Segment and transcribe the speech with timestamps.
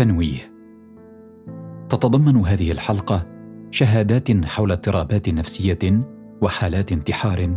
[0.00, 0.52] تنويه.
[1.88, 3.26] تتضمن هذه الحلقة
[3.70, 6.00] شهادات حول اضطرابات نفسية
[6.42, 7.56] وحالات انتحار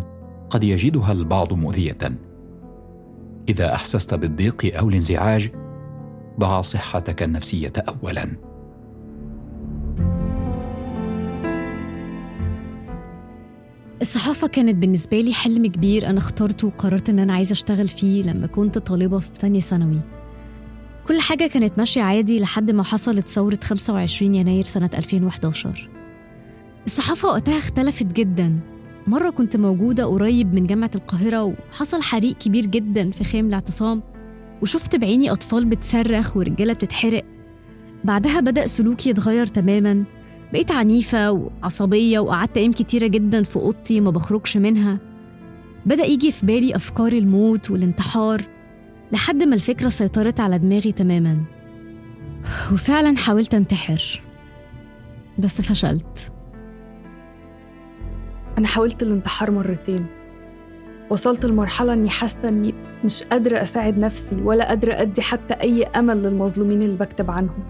[0.50, 1.98] قد يجدها البعض مؤذية.
[3.50, 5.52] إذا أحسست بالضيق أو الانزعاج
[6.40, 8.28] ضع صحتك النفسية اولا.
[14.02, 16.10] الصحافة كانت بالنسبة لي حلم كبير.
[16.10, 20.23] أنا اخترته وقررت إن أنا عايزة أشتغل فيه لما كنت طالبة في تانية ثانوي.
[21.08, 25.90] كل حاجة كانت ماشية عادي لحد ما حصلت ثورة 25 يناير سنة 2011
[26.86, 28.60] الصحافة وقتها اختلفت جدا.
[29.08, 34.04] مرة كنت موجودة قريب من جامعة القاهرة وحصل حريق كبير جدا في خيم الاعتصام
[34.62, 37.24] وشفت بعيني أطفال بتصرخ ورجالة بتتحرق.
[38.04, 40.04] بعدها بدأ سلوكي يتغير تماما.
[40.54, 45.00] بقيت عنيفة وعصبية وقعدت أيام كتيرة جدا في أوضتي ما بخرجش منها.
[45.86, 48.42] بدأ يجي في بالي أفكار الموت والانتحار.
[49.14, 51.38] لحد ما الفكرة سيطرت على دماغي تماما.
[52.74, 54.22] وفعلا حاولت انتحر.
[55.40, 56.32] بس فشلت.
[58.58, 60.06] أنا حاولت الانتحار مرتين.
[61.10, 62.74] وصلت لمرحلة إني حاسة إني
[63.06, 67.64] مش قادرة أساعد نفسي ولا قادرة أدي حتى أي أمل للمظلومين اللي بكتب عنهم.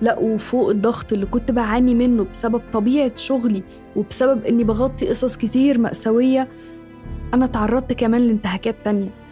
[0.00, 3.62] لا وفوق الضغط اللي كنت بعاني منه بسبب طبيعة شغلي
[3.96, 6.48] وبسبب إني بغطي قصص كتير مأساوية
[7.34, 9.23] أنا تعرضت كمان لانتهاكات تانية.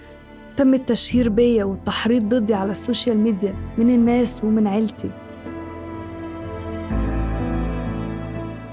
[0.56, 5.11] تم التشهير بيا والتحريض ضدي على ال social media من الناس ومن عيلتي.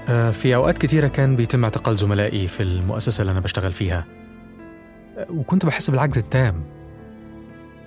[0.08, 4.04] آه، في أوقات كتيرة كان بيتم اعتقال زملائي في المؤسسة اللي أنا بشتغل فيها.
[5.18, 6.54] آه، وكنت بحس بالعجز التام.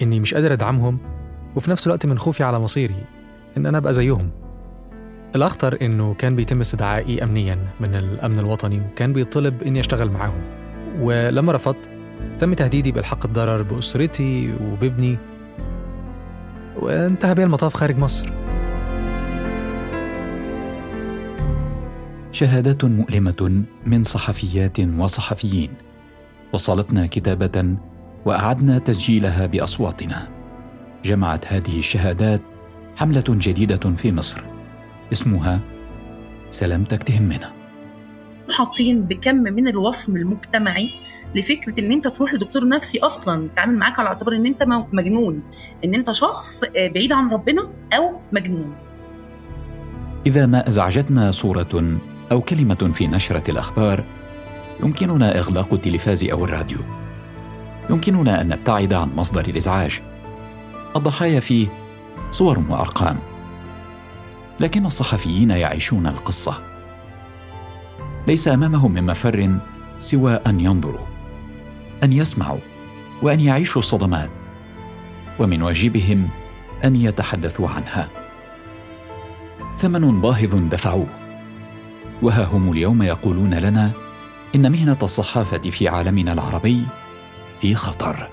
[0.02, 0.98] إني مش قادر أدعمهم
[1.56, 3.04] وفي نفس الوقت من خوفي على مصيري
[3.58, 4.30] إن أنا أبقى زيهم.
[5.36, 10.42] الأخطر إنه كان بيتم استدعائي أمنيا من الأمن الوطني وكان بيطلب إني أشتغل معاهم.
[11.00, 11.90] ولما رفضت
[12.40, 15.18] تم تهديدي بإلحاق الضرر بأسرتي وبابني
[16.76, 18.30] وانتهى بي المطاف خارج مصر.
[22.32, 25.70] شهادات مؤلمة من صحفيات وصحفيين.
[26.54, 27.76] وصلتنا كتابة
[28.26, 30.28] وأعدنا تسجيلها بأصواتنا.
[31.06, 32.42] جمعت هذه الشهادات
[32.96, 34.42] حملة جديدة في مصر.
[35.12, 35.60] اسمها
[36.52, 37.52] سلامتك تهمنا.
[38.52, 40.90] حاطين بكم من الوصم المجتمعي
[41.36, 44.64] لفكرة إن أنت تروح لدكتور نفسي أصلا يتعامل معاك على اعتبار إن أنت
[44.94, 45.44] مجنون.
[45.86, 48.76] إن أنت شخص آه، بعيد عن ربنا أو مجنون.
[50.26, 52.00] إذا ما أزعجتنا صورة
[52.32, 54.04] أو كلمة في نشرة الأخبار
[54.84, 56.80] يمكننا إغلاق التلفاز أو الراديو.
[57.90, 60.02] يمكننا أن نبتعد عن مصدر الإزعاج.
[60.96, 61.68] الضحايا فيه
[62.32, 63.18] صور وأرقام.
[64.60, 66.62] لكن الصحفيين يعيشون القصة.
[68.28, 69.60] ليس أمامهم من مفر
[70.00, 71.13] سوى أن ينظروا.
[72.04, 72.60] أن يسمعوا
[73.22, 74.30] وأن يعيشوا الصدمات
[75.40, 76.30] ومن واجبهم
[76.84, 78.10] أن يتحدثوا عنها.
[79.80, 81.08] ثمن باهظ دفعوه
[82.22, 83.92] وها هم اليوم يقولون لنا
[84.56, 86.84] إن مهنة الصحافة في عالمنا العربي
[87.62, 88.30] في خطر.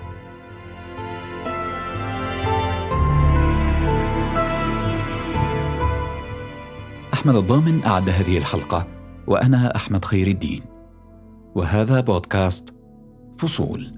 [7.13, 8.87] أحمد الضامن أعد هذه الحلقة
[9.27, 10.63] وأنا أحمد خير الدين.
[11.55, 12.80] وهذا بودكاست
[13.41, 13.93] فصول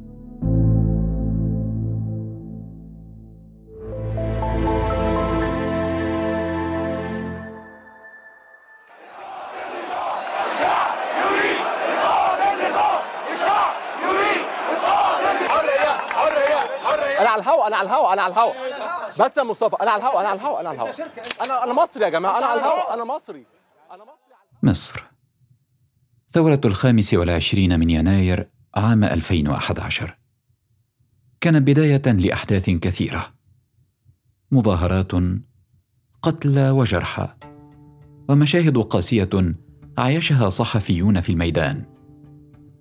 [17.20, 18.54] أنا على الهوا أنا على الهوا أنا على الهوا.
[19.20, 20.92] بس يا مصطفى أنا على الهوا أنا على الهوا أنا على الهوا.
[21.46, 23.46] أنا أنا مصري يا جماعة أنا على الهوا أنا مصري
[23.92, 24.14] أنا مصري.
[24.64, 25.04] مصر.
[26.32, 30.18] ثورة الخامس والعشرين من يناير عام 2011
[31.42, 33.34] كانت بداية لأحداث كثيرة.
[34.52, 35.12] مظاهرات
[36.22, 37.30] قتلى وجرحى
[38.30, 39.56] ومشاهد قاسية
[39.98, 41.84] عايشها صحفيون في الميدان.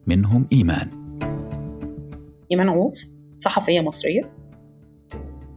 [0.06, 0.90] منهم إيمان.
[2.50, 3.04] إيمان عوف
[3.40, 4.32] صحفية مصرية.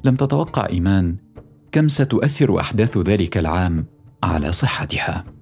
[0.04, 1.18] لم تتوقع إيمان
[1.72, 3.86] كم ستؤثر أحداث ذلك العام
[4.24, 5.35] على صحتها.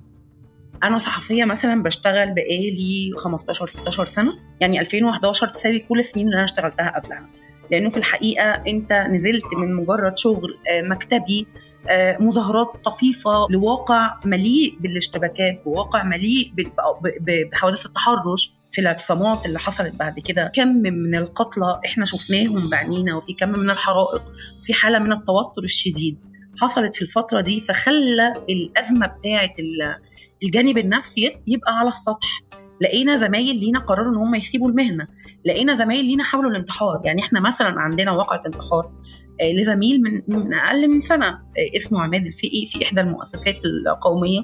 [0.83, 4.33] أنا صحفية مثلا بشتغل بقالي 15 16 سنة.
[4.59, 7.29] يعني 2011 تساوي كل السنين اللي أنا اشتغلتها قبلها.
[7.71, 11.47] لأنه في الحقيقة أنت نزلت من مجرد شغل آه، مكتبي
[11.89, 16.51] آه، مظاهرات طفيفة لواقع مليء بالاشتباكات وواقع مليء
[17.51, 20.51] بحوادث التحرش في الاعتصامات اللي حصلت بعد كده.
[20.55, 24.23] كم من القتلى إحنا شفناهم بعينينا وفي كم من الحرائق
[24.63, 26.17] في حالة من التوتر الشديد
[26.61, 29.95] حصلت في الفترة دي فخلى الأزمة بتاعه ال-
[30.43, 32.43] الجانب النفسي يبقى على السطح.
[32.81, 35.07] لقينا زمايل لينا قرروا إن هم يسيبوا المهنة.
[35.45, 37.01] لقينا زمايل لينا حاولوا الانتحار.
[37.05, 38.91] يعني إحنا مثلا عندنا واقعة انتحار
[39.41, 44.39] آه، لزميل من من أقل من سنة آه، اسمه عماد الفقي في إحدى المؤسسات القومية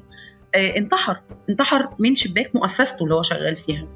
[0.56, 1.22] آه، انتحر.
[1.50, 3.88] انتحر من شباك مؤسسته اللي هو شغال فيها.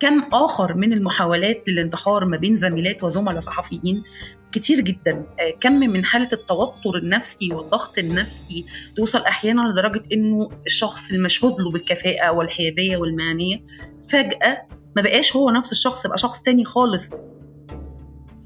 [0.00, 4.02] كم آخر من المحاولات للانتحار ما بين زميلات وزملاء صحفيين.
[4.52, 5.26] كتير جدا
[5.60, 8.64] كم من حالة التوتر النفسي والضغط النفسي
[8.96, 13.62] توصل أحيانا لدرجة إنه الشخص المشهود له بالكفاءة والحيادية والمهنية
[14.10, 14.62] فجأة
[14.96, 17.04] ما بقاش هو نفس الشخص بقى شخص تاني خالص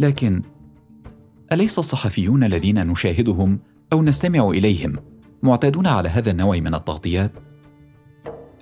[0.00, 0.42] لكن
[1.52, 3.60] أليس الصحفيون الذين نشاهدهم
[3.92, 4.96] أو نستمع إليهم
[5.42, 7.32] معتادون على هذا النوع من التغطيات؟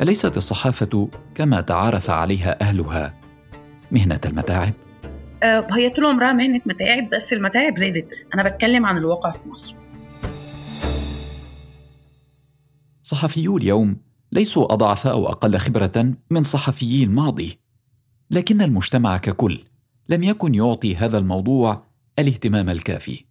[0.01, 3.15] أليست الصحافة كما تعارف عليها أهلها
[3.91, 4.73] مهنة المتاعب؟
[5.43, 8.13] آه، هي طول عمرها مهنة متاعب بس المتاعب زادت.
[8.35, 9.75] أنا بتكلم عن الواقع في مصر.
[13.03, 13.97] صحفيو اليوم
[14.33, 17.59] ليسوا أضعف أو أقل خبرة من صحفيي الماضي
[18.31, 19.65] لكن المجتمع ككل
[20.09, 21.85] لم يكن يعطي هذا الموضوع
[22.19, 23.25] الاهتمام الكافي.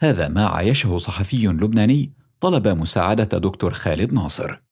[0.00, 4.62] هذا ما عايشه صحفي لبناني طلب مساعدة دكتور خالد ناصر.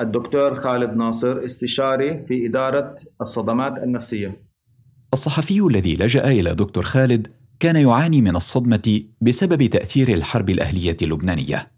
[0.00, 4.45] الدكتور خالد ناصر استشاري في إدارة الصدمات النفسية.
[5.12, 7.28] الصحفي الذي لجأ إلى دكتور خالد
[7.60, 11.70] كان يعاني من الصدمة بسبب تأثير الحرب الأهلية اللبنانية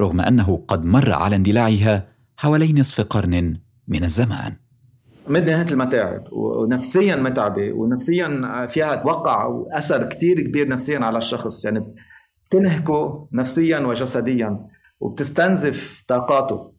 [0.00, 3.56] رغم أنه قد مر على اندلاعها حوالي نصف قرن
[3.88, 4.56] من الزمان.
[5.28, 11.94] مدهة المتاعب ونفسيا متعبة ونفسيا فيها توقع أثر كتير كبير نفسيا على الشخص يعني
[12.48, 14.66] بتنهكه نفسيا وجسديا
[15.00, 16.75] وبتستنزف طاقاته.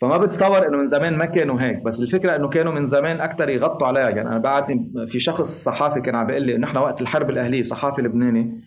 [0.00, 3.48] فما بتصور إنه من زمان ما كانوا هيك بس الفكرة إنه كانوا من زمان أكثر
[3.48, 4.08] يغطوا عليها.
[4.08, 8.02] يعني أنا بعدني في شخص صحافي كان عم بيقول لي نحن وقت الحرب الأهلية صحافي
[8.02, 8.60] لبناني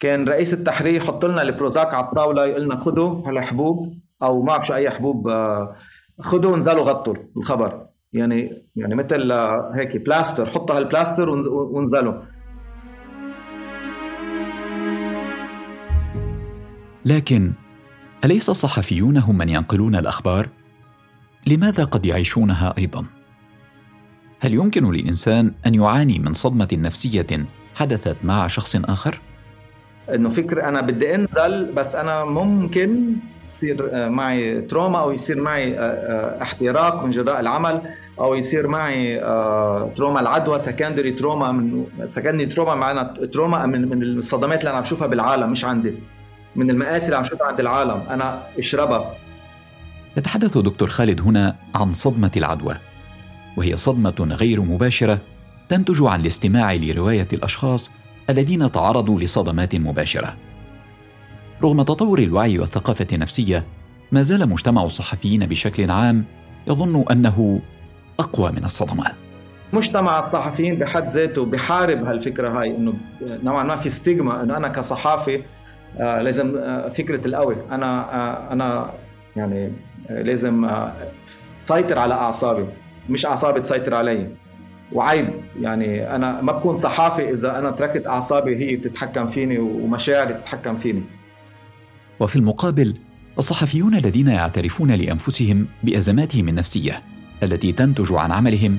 [0.00, 4.66] كان رئيس التحرير يحط لنا البروزاك على الطاولة يقول لنا خذوا هالحبوب أو ما بعرف
[4.66, 5.76] شو أي حبوب آه،
[6.20, 7.86] خذوا وانزلوا غطوا الخبر.
[8.12, 9.32] يعني يعني مثل
[9.74, 12.14] هيك بلاستر حطوا هالبلاستر وانزلوا
[17.04, 17.52] لكن
[18.24, 20.48] أليس الصحفيون هم من ينقلون الأخبار؟
[21.46, 23.04] لماذا قد يعيشونها أيضا؟
[24.40, 29.20] هل يمكن للإنسان أن يعاني من صدمة نفسية حدثت مع شخص آخر؟
[30.14, 35.78] إنه فكر أنا بدي أنزل بس أنا ممكن تصير آه، معي trauma أو يصير معي
[35.78, 37.82] آه، آه، احتراق من جراء العمل
[38.18, 39.20] أو يصير معي
[39.96, 43.02] trauma العدوى secondary trauma من secondary trauma معنا
[43.32, 45.94] تروما من من الصدمات اللي أنا عم بشوفها بالعالم مش عندي
[46.56, 49.14] من المآسي اللي عم شوفها عند العالم أنا أشربها.
[50.16, 52.74] يتحدث دكتور خالد هنا عن صدمة العدوى
[53.56, 55.18] وهي صدمة غير مباشرة
[55.68, 57.90] تنتج عن الاستماع لرواية الأشخاص
[58.30, 60.36] الذين تعرضوا لصدمات مباشرة.
[61.62, 63.64] رغم تطور الوعي والثقافة النفسية
[64.12, 66.24] ما زال مجتمع الصحفيين بشكل عام
[66.66, 67.60] يظن أنه
[68.20, 69.14] أقوى من الصدمات.
[69.72, 75.42] مجتمع الصحفيين بحد ذاته بحارب هالفكرة هاي إنه نوعا ما في ستيغما إنه أنا كصحافي
[76.00, 77.56] آه لازم آه فكرة القوي.
[77.70, 78.90] أنا آه أنا
[79.36, 79.72] يعني
[80.10, 80.92] لازم آه
[81.60, 82.66] سيطر على أعصابي
[83.10, 84.28] مش أعصابي تسيطر علي.
[84.92, 85.28] وعيب
[85.60, 91.02] يعني أنا ما بكون صحافي إذا أنا تركت أعصابي هي تتحكم فيني ومشاعري تتحكم فيني.
[92.20, 92.94] وفي المقابل
[93.38, 97.02] الصحفيون الذين يعترفون لأنفسهم بأزماتهم النفسية
[97.42, 98.78] التي تنتج عن عملهم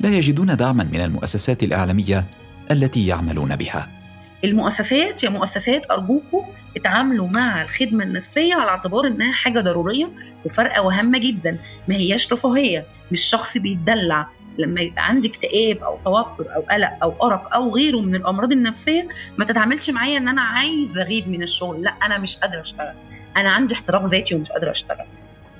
[0.00, 2.24] لا يجدون دعما من المؤسسات الإعلامية
[2.70, 3.97] التي يعملون بها.
[4.44, 6.42] المؤسسات يا مؤسسات أرجوكم
[6.76, 10.08] اتعاملوا مع الخدمة النفسية على اعتبار إنها حاجة ضرورية
[10.44, 11.58] وفارقة وهامة جدا.
[11.88, 14.26] ما هياش رفاهية مش شخص بيتدلع.
[14.58, 19.08] لما يبقى عندي اكتئاب أو توتر أو قلق أو أرق أو غيره من الأمراض النفسية
[19.38, 21.82] ما تتعاملش معايا إن أنا عايزة أغيب من الشغل.
[21.82, 22.94] لا أنا مش قادرة أشتغل.
[23.36, 25.06] أنا عندي احتراق ذاتي ومش قادرة أشتغل.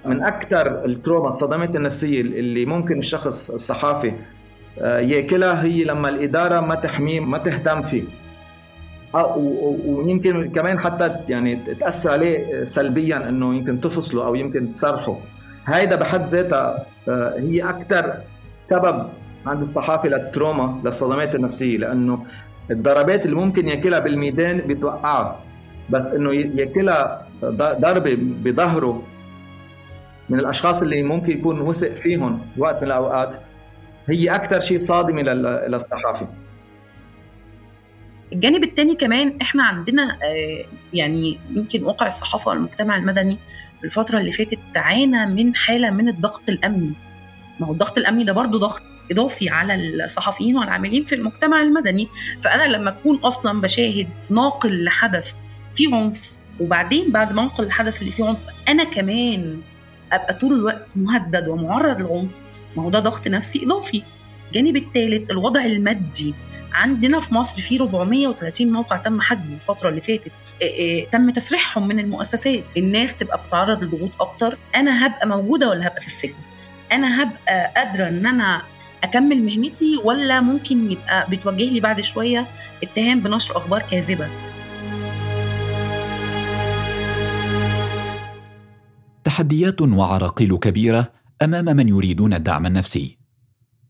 [0.04, 4.12] من أكثر التروما الصدمات النفسية اللي ممكن الشخص الصحافي
[4.80, 8.02] آه، ياكلها هي لما الإدارة ما تحميه ما تهتم فيه.
[9.14, 15.16] ويمكن كمان حتى يعني تأثر عليه سلبيا إنه يمكن تفصله أو يمكن تصرحه.
[15.66, 19.06] هيدا بحد ذاتها آه، هي أكثر سبب
[19.46, 22.26] عند الصحافة للتروما للصدمات النفسية لأنه
[22.70, 25.40] الضربات اللي ممكن ياكلها بالميدان بتوقعها
[25.90, 29.02] بس إنه ياكلها ضربة بظهره
[30.28, 33.36] من الأشخاص اللي ممكن يكون وثق فيهم وقت من الأوقات
[34.08, 35.22] هي أكثر شيء صادمه
[35.68, 36.26] للصحافي
[38.32, 43.38] الجانب الثاني كمان إحنا عندنا آه، يعني يمكن واقع الصحافة والمجتمع المدني
[43.78, 46.92] في الفترة اللي فاتت تعانى من حالة من الضغط الأمني.
[47.60, 52.08] ما هو الضغط الأمني ده برضه ضغط إضافي على الصحفيين والعاملين في المجتمع المدني.
[52.40, 55.36] فأنا لما أكون أصلا بشاهد ناقل لحدث
[55.74, 59.60] فيه عنف وبعدين بعد ما أنقل الحدث اللي فيه عنف أنا كمان
[60.12, 62.40] أبقى طول الوقت مهدد ومعرض للعنف
[62.76, 64.02] ما هو ده ضغط نفسي إضافي.
[64.48, 66.34] الجانب الثالث الوضع المادي.
[66.72, 70.32] عندنا في مصر في 430 موقع تم حجبه الفترة اللي فاتت
[71.12, 72.62] تم تسريحهم من المؤسسات.
[72.76, 74.58] الناس تبقى بتتعرض لضغوط أكتر.
[74.74, 76.34] أنا هبقى موجودة ولا هبقى في السجن؟
[76.92, 78.62] أنا هبقى قادرة إن أنا
[79.04, 82.46] أكمل مهنتي ولا ممكن يبقى بتوجه لي بعد شوية
[82.82, 84.28] اتهام بنشر أخبار كاذبة؟
[89.24, 93.18] تحديات وعراقيل كبيرة أمام من يريدون الدعم النفسي.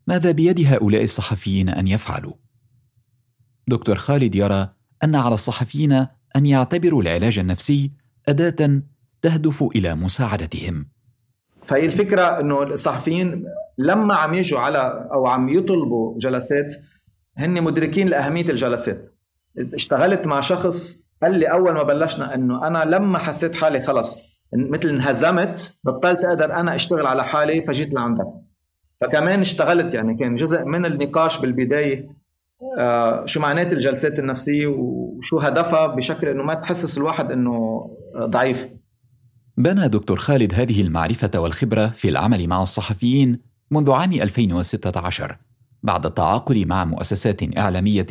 [0.07, 2.33] ماذا بيد هؤلاء الصحفيين أن يفعلوا؟
[3.69, 4.69] دكتور خالد يرى
[5.03, 5.91] أن على الصحفيين
[6.35, 7.91] أن يعتبروا العلاج النفسي
[8.29, 8.81] أداة
[9.21, 10.85] تهدف إلى مساعدتهم.
[11.63, 13.45] فهي الفكرة إنه الصحفيين
[13.77, 16.73] لما عم يجوا على أو عم يطلبوا جلسات
[17.37, 19.07] هن مدركين لأهمية الجلسات.
[19.73, 24.89] اشتغلت مع شخص قال لي أول ما بلشنا إنه أنا لما حسيت حالي خلص مثل
[24.89, 28.27] انهزمت بطلت أقدر أنا أشتغل على حالي فجيت لعندك.
[29.01, 32.18] فكمان اشتغلت يعني كان جزء من النقاش بالبداية آه
[33.25, 37.85] شو معنات الجلسات النفسية وشو هدفها بشكل إنه ما تحسس الواحد إنه
[38.17, 38.67] ضعيف
[39.57, 43.39] بنى دكتور خالد هذه المعرفة والخبرة في العمل مع الصحفيين
[43.71, 45.37] منذ عام 2016
[45.83, 48.07] بعد التعاقد مع مؤسسات إعلامية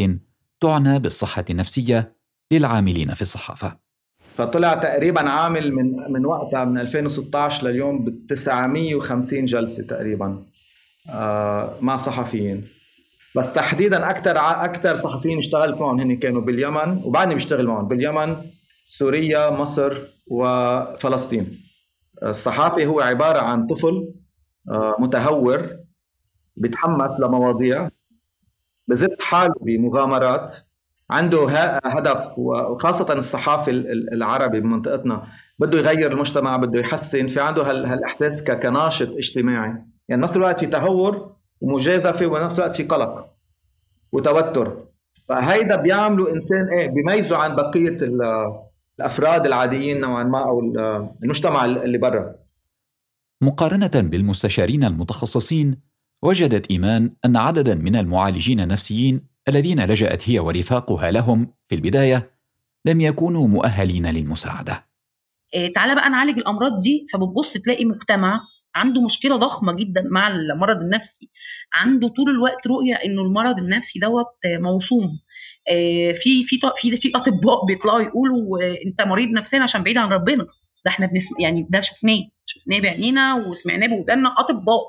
[0.61, 2.17] تعنى بالصحة النفسية
[2.52, 3.76] للعاملين في الصحافة.
[4.37, 10.43] فطلع تقريبا عامل من من وقتها من 2016 لليوم ب 950 جلسة تقريبا
[11.11, 12.64] آه، مع صحفيين
[13.38, 18.37] بس تحديدا أكثر أكثر صحفيين اشتغلت معهم هن كانوا باليمن وبعدني بشتغل معهم باليمن
[18.87, 19.99] سوريا مصر
[20.30, 21.61] وفلسطين.
[22.23, 24.14] الصحافي هو عبارة عن طفل
[24.71, 25.76] آه، متهور
[26.57, 27.88] بيتحمس لمواضيع
[28.88, 30.54] بزت حاله بمغامرات
[31.11, 31.49] عنده
[31.85, 33.71] هدف وخاصة الصحافي
[34.12, 35.26] العربي بمنطقتنا
[35.59, 39.85] بده يغير المجتمع بده يحسن في عنده هالإحساس كناشط اجتماعي.
[40.09, 43.31] يعني نفس الوقت في تهور ومجازفة وبنفس الوقت في قلق
[44.12, 44.85] وتوتر.
[45.29, 47.97] فهيدا بيعملوا إنسان إيه بيميزه عن بقية
[48.99, 50.61] الأفراد العاديين نوعا ما أو
[51.23, 52.35] المجتمع اللي برا.
[53.43, 55.77] مقارنة بالمستشارين المتخصصين
[56.23, 62.31] وجدت إيمان أن عددا من المعالجين النفسيين الذين لجأت هي ورفاقها لهم في البداية
[62.85, 64.85] لم يكونوا مؤهلين للمساعدة.
[65.55, 68.41] إيه تعالى بقى نعالج الأمراض دي فبتبص تلاقي مجتمع
[68.78, 71.30] عنده مشكلة ضخمة جدا مع المرض النفسي.
[71.75, 75.18] عنده طول الوقت رؤية إنه المرض النفسي دوت موصوم
[76.14, 80.47] في في في في أطباء بيطلعوا يقولوا أنت مريض نفسيا عشان بعيد عن ربنا.
[80.85, 82.23] ده إحنا بنسمع يعني ده شفناه.
[82.47, 84.80] شفناه بعينينا وسمعناه بودانا أطباء.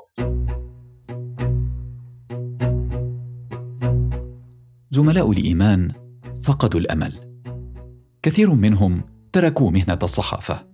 [4.91, 5.91] زملاء الإيمان
[6.43, 7.41] فقدوا الأمل.
[8.24, 9.01] كثير منهم
[9.34, 10.67] تركوا مهنة الصحافة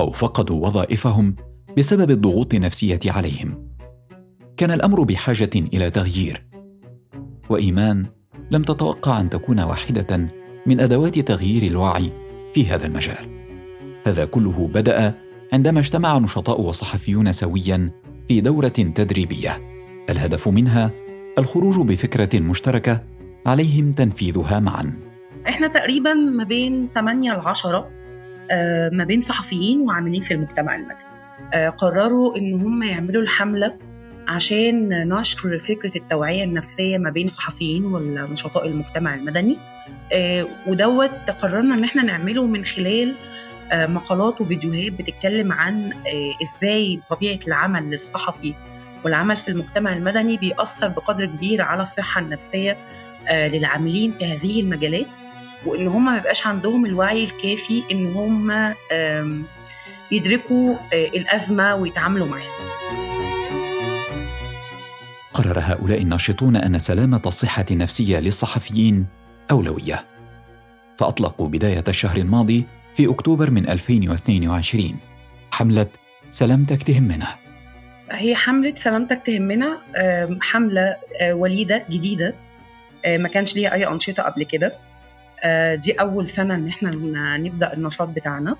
[0.00, 1.36] أو فقدوا وظائفهم
[1.78, 3.68] بسبب الضغوط النفسية عليهم.
[4.56, 6.46] كان الأمر بحاجة إلى تغيير.
[7.50, 8.06] وإيمان
[8.50, 10.28] لم تتوقع أن تكون واحدة
[10.66, 12.12] من أدوات تغيير الوعي
[12.54, 13.46] في هذا المجال.
[14.06, 15.14] هذا كله بدأ
[15.52, 17.90] عندما اجتمع نشطاء وصحفيون سويا
[18.28, 19.60] في دورة تدريبية.
[20.10, 20.90] الهدف منها
[21.38, 23.02] الخروج بفكرة مشتركة
[23.46, 24.92] عليهم تنفيذها معا.
[25.48, 27.90] إحنا تقريبا ما بين 8 ل 10
[28.92, 31.05] ما بين صحفيين وعاملين في المجتمع المدني.
[31.78, 33.78] قرروا إن هم يعملوا الحملة
[34.28, 39.58] عشان نشر فكرة التوعية النفسية ما بين الصحفيين ونشطاء المجتمع المدني.
[40.12, 43.14] آه، ودوت قررنا إن إحنا نعمله من خلال
[43.72, 45.92] آه، مقالات وفيديوهات بتتكلم عن
[46.42, 48.54] إزاي طبيعة العمل للصحفي
[49.04, 52.76] والعمل في المجتمع المدني بيأثر بقدر كبير على الصحة النفسية
[53.30, 55.06] للعاملين في هذه المجالات.
[55.66, 58.50] وإن هم ما يبقاش عندهم الوعي الكافي إن هم
[60.10, 62.56] يدركوا آه، الأزمة ويتعاملوا معاها.
[65.34, 69.06] قرر هؤلاء الناشطون أن سلامة الصحة النفسية للصحفيين
[69.50, 70.04] أولوية.
[70.98, 74.96] فأطلقوا بداية الشهر الماضي في أكتوبر من 2022
[75.50, 75.86] حملة
[76.30, 77.26] سلامتك تهمنا.
[78.10, 79.78] هي حملة سلامتك تهمنا
[80.40, 82.34] حملة آه، وليدة جديدة
[83.04, 84.72] آه، ما كانش ليها أي أنشطة قبل كده.
[85.74, 86.90] دي أول سنة إن إحنا
[87.36, 88.56] نبدأ النشاط بتاعنا.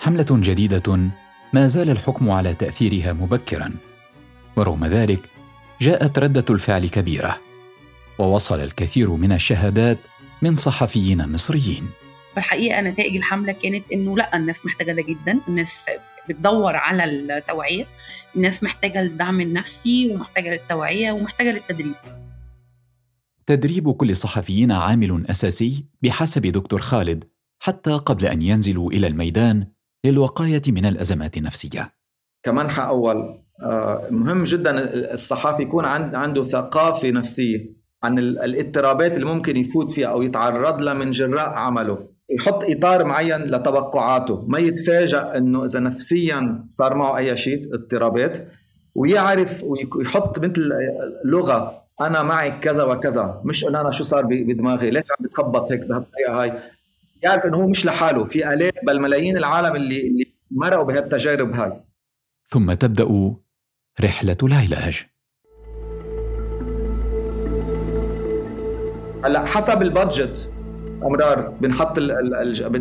[0.00, 1.10] حملة جديدة
[1.52, 3.74] ما زال الحكم على تأثيرها مبكرا.
[4.56, 5.20] ورغم ذلك
[5.80, 7.40] جاءت ردة الفعل كبيرة
[8.18, 9.98] ووصل الكثير من الشهادات
[10.42, 11.90] من صحفيين مصريين.
[12.38, 15.84] الحقيقة نتائج الحملة كانت إنه لأ الناس محتاجة ده جدا الناس
[16.28, 17.86] بتدور على التوعية
[18.36, 21.94] الناس محتاجة الدعم النفسي ومحتاجة للتوعية ومحتاجة للتدريب.
[23.46, 27.24] تدريب كل الصحفيين عامل أساسي بحسب دكتور خالد
[27.62, 29.66] حتى قبل أن ينزلوا إلى الميدان
[30.04, 31.92] للوقاية من الأزمات النفسية.
[32.42, 39.90] كمنحى أول آه، مهم جدا الصحافي يكون عنده ثقافة نفسية عن الاضطرابات اللي ممكن يفوت
[39.90, 45.80] فيها أو يتعرض لها من جراء عمله يحط إطار معين لتوقعاته ما يتفاجأ إنه إذا
[45.80, 48.38] نفسيا صار معه أي شيء اضطرابات
[48.94, 50.72] ويعرف ويحط مثل
[51.24, 55.80] لغة أنا معي كذا وكذا مش إنه أنا شو صار بدماغي ليش عم بتخبط هيك
[55.80, 56.52] بهالطريقة هاي
[57.22, 58.24] يعرف إنه هو مش لحاله.
[58.24, 61.72] في الاف بل ملايين العالم اللي اللي مرقوا بهالتجارب هاي.
[62.46, 63.34] ثم تبدأ
[64.00, 65.06] رحلة العلاج.
[69.24, 70.52] هلأ حسب البادجت
[71.02, 71.98] أمرار بنحط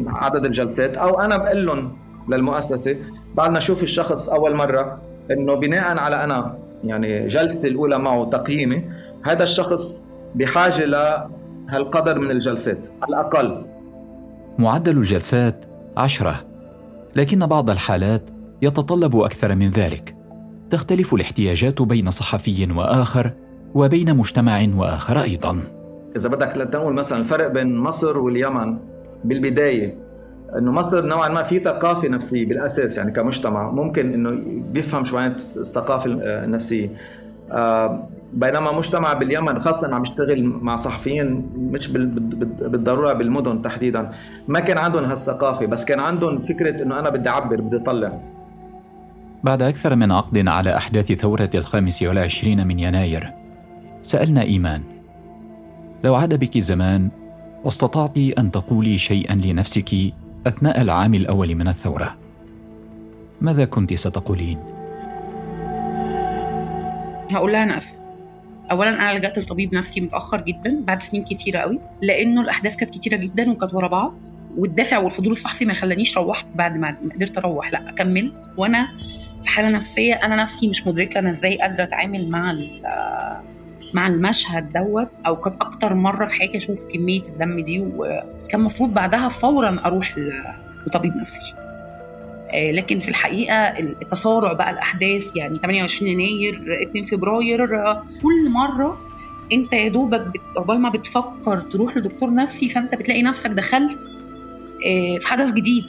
[0.08, 1.98] عدد الجلسات أو أنا بقول لهم
[2.30, 2.98] للمؤسسة
[3.36, 8.90] بعد ما أشوف الشخص أول مرة إنه بناء على أنا يعني جلستي الأولى معه تقييمي
[9.26, 13.66] هذا الشخص بحاجة لهالقدر من الجلسات على الأقل.
[14.60, 15.66] معدل الجلسات
[15.98, 16.36] عشرة.
[17.16, 18.30] لكن بعض الحالات
[18.62, 20.16] يتطلب أكثر من ذلك.
[20.70, 23.32] تختلف الاحتياجات بين صحفي وآخر
[23.74, 25.60] وبين مجتمع وآخر أيضاً.
[26.16, 28.78] إذا بدك لتقول مثلا الفرق بين مصر واليمن
[29.24, 29.98] بالبداية
[30.58, 36.10] إنه مصر نوعا ما في ثقافة نفسية بالأساس يعني كمجتمع ممكن إنه بيفهم شو الثقافة
[36.24, 36.90] النفسية.
[37.52, 44.12] آه، بينما مجتمع باليمن خاصة عم يشتغل مع صحفيين مش بالضرورة بالمدن تحديدا.
[44.48, 48.20] ما كان عندهم هالثقافة بس كان عندهم فكرة إنه أنا بدي أعبر بدي أطلع.
[49.44, 53.34] بعد أكثر من عقد على أحداث ثورة الخامس والعشرين من يناير
[54.02, 54.84] سألنا إيمان.
[56.04, 57.10] لو عاد بك الزمان
[57.64, 59.96] واستطعت أن تقولي شيئا لنفسك
[60.48, 62.16] أثناء العام الأول من الثورة.
[63.42, 64.60] ماذا كنت ستقولين؟
[67.32, 68.09] هقول لها أنا اسفه
[68.72, 73.18] اولا أنا لجأت لطبيب نفسي متأخر جدا بعد سنين كتيرة قوي لأنه الأحداث كانت كتيرة
[73.18, 77.92] جدا وكانت ورا بعض والدافع والفضول الصحفي ما خلانيش روحت بعد ما قدرت أروح لأ
[77.92, 78.52] كملت.
[78.58, 78.88] وأنا
[79.44, 82.56] في حالة نفسية أنا نفسي مش مدركة أنا إزاي قادرة أتعامل مع
[83.94, 88.94] مع المشهد دوت أو كانت أكتر مرة في حياتي أشوف كمية الدم دي وكان المفروض
[88.94, 90.16] بعدها فورا أروح
[90.88, 91.54] لطبيب نفسي.
[91.58, 91.59] آه،
[92.54, 97.68] لكن في الحقيقة التسارع بقى الأحداث يعني 28 يناير 2 فبراير
[98.24, 99.02] كل مرة
[99.54, 104.00] أنت يا دوبك عقبال ما بتفكر تروح لدكتور نفسي فأنت بتلاقي نفسك دخلت
[104.88, 105.86] آه، في حدث جديد.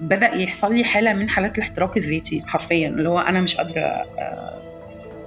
[0.00, 4.60] بدأ يحصل لي حالة من حالات الاحتراق الذاتي حرفيا اللي هو أنا مش قادرة آه،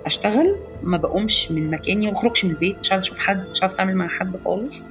[0.05, 3.75] أشتغل ما بقومش من مكاني ما بخرجش من البيت مش عايزة أشوف حد مش عايزة
[3.75, 4.83] أتعامل مع حد خالص.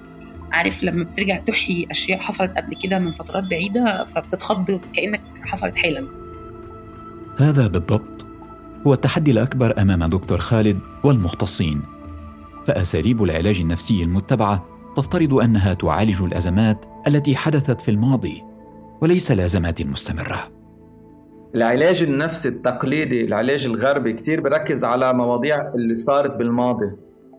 [0.52, 6.06] عارف لما بترجع تحيي أشياء حصلت قبل كده من فترات بعيدة فبتتخض كأنك حصلت حالا.
[7.38, 8.26] هذا بالضبط
[8.86, 11.82] هو التحدي الأكبر أمام دكتور خالد والمختصين.
[12.66, 18.42] فأساليب العلاج النفسي المتبعة تفترض أنها تعالج الأزمات التي حدثت في الماضي
[19.00, 20.48] وليس الأزمات مستمره
[21.54, 26.90] العلاج النفسي التقليدي العلاج الغربي كتير بركز على مواضيع اللي صارت بالماضي.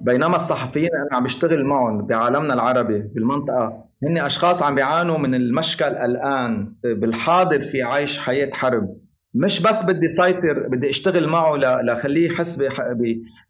[0.03, 5.85] بينما الصحفيين أنا عم بشتغل معهم بعالمنا العربي بالمنطقة هن أشخاص عم بيعانوا من المشكل
[5.85, 8.97] الآن بالحاضر في عيش حياة حرب.
[9.33, 12.61] مش بس بدي سيطر بدي أشتغل معه لخليه يحس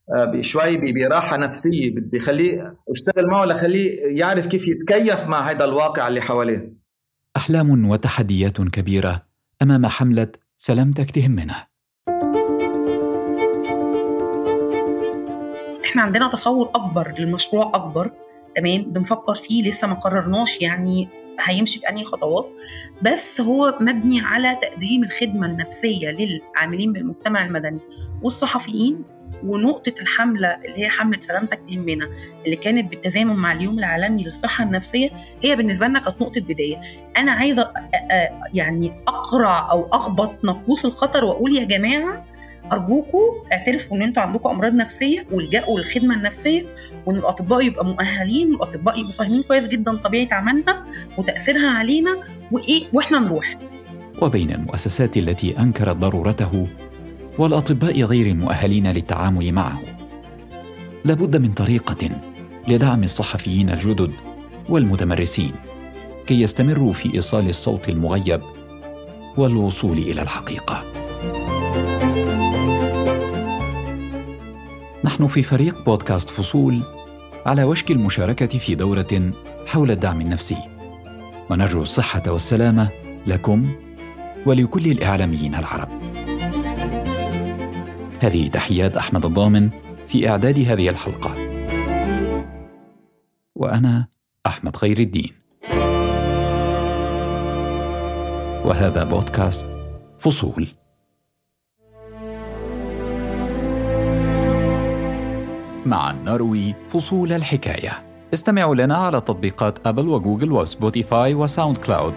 [0.09, 6.21] بشوي براحة نفسية بدي خليه أشتغل معه لخليه يعرف كيف يتكيف مع هذا الواقع اللي
[6.21, 6.73] حواليه.
[7.37, 9.23] أحلام وتحديات كبيرة
[9.61, 11.72] أمام حملة سلامتك تهمنا
[15.93, 18.12] إحنا عندنا تصور أكبر للمشروع أكبر
[18.56, 21.10] تمام؟ بنفكر فيه لسه ما قررناش يعني
[21.47, 22.49] هيمشي في أنهي خطوات
[23.01, 27.79] بس هو مبني على تقديم الخدمة النفسية للعاملين بالمجتمع المدني
[28.21, 29.03] والصحفيين
[29.43, 32.10] ونقطة الحملة اللي هي حملة سلامتك تهمنا
[32.45, 35.10] اللي كانت بالتزامن مع اليوم العالمي للصحة النفسية
[35.43, 36.82] هي بالنسبة لنا كانت نقطة بداية.
[37.17, 37.73] أنا عايزة
[38.53, 42.32] يعني أقرع أو أخبط نقوص الخطر وأقول يا جماعة
[42.71, 43.19] ارجوكم
[43.52, 46.63] اعترفوا إن أنتوا عندكم أمراض نفسية والجأوا للخدمة النفسية
[47.06, 50.84] وإن الأطباء يبقوا مؤهلين والاطباء يبقوا فاهمين كويس جدا طبيعة عملها
[51.17, 52.17] وتأثيرها علينا
[52.52, 53.58] وإيه وإحنا نروح.
[54.21, 56.67] وبين المؤسسات التي أنكرت ضرورته
[57.38, 59.82] والأطباء غير المؤهلين للتعامل معه
[61.06, 62.10] لابد من طريقة
[62.67, 64.12] لدعم الصحفيين الجدد
[64.69, 65.52] والمتمرسين
[66.28, 68.41] كي يستمروا في إيصال الصوت المغيب
[69.38, 70.92] والوصول إلى الحقيقة
[75.05, 76.83] نحن في فريق بودكاست فصول
[77.45, 79.33] على وشك المشاركة في دورة
[79.67, 80.57] حول الدعم النفسي.
[81.49, 82.89] ونرجو الصحة والسلامة
[83.27, 83.75] لكم
[84.45, 85.89] ولكل الإعلاميين العرب.
[88.19, 89.69] هذه تحيات أحمد الضامن
[90.07, 91.35] في إعداد هذه الحلقة.
[93.55, 94.07] وأنا
[94.45, 95.31] أحمد خير الدين.
[98.65, 99.67] وهذا بودكاست
[100.19, 100.82] فصول.
[105.87, 108.03] معا نروي فصول الحكاية.
[108.33, 112.13] استمعوا لنا على تطبيقات Apple و Google و Spotify و SoundCloud.